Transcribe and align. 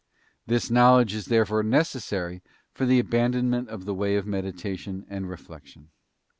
This 0.47 0.71
knowledge 0.71 1.13
is 1.13 1.25
therefore 1.27 1.61
necessary 1.61 2.41
for_ 2.73 2.85
the 2.87 2.97
abandonment 2.97 3.69
of 3.69 3.85
the 3.85 3.93
way 3.93 4.15
of 4.15 4.25
meditation 4.25 5.05
and 5.11 5.29
reflection. 5.29 5.89